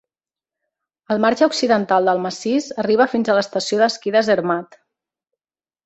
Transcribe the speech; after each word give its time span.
El 1.15 1.21
marge 1.25 1.49
occidental 1.51 2.09
del 2.11 2.23
massís 2.25 2.71
arriba 2.85 3.09
fins 3.15 3.29
a 3.35 3.39
l'estació 3.39 3.83
d'esquí 3.85 4.19
de 4.19 4.27
Zermatt. 4.33 4.85